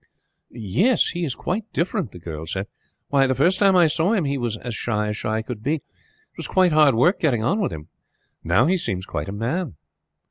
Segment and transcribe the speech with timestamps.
[0.49, 2.65] "Yes, he is quite different," the girl said.
[3.09, 5.75] "Why, the first time I saw him he was as shy as shy could be.
[5.75, 5.83] It
[6.37, 7.87] was quite hard work getting on with him.
[8.43, 9.75] Now he seems quite a man."